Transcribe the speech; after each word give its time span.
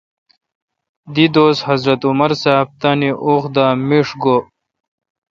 دیدوس 1.15 1.57
حضرت 1.67 2.01
عمر 2.09 2.31
صاب 2.43 2.67
تانی 2.81 3.11
وخ 3.25 3.43
دا 3.55 3.67
میݭ 3.87 4.07
گو۔ 4.21 4.37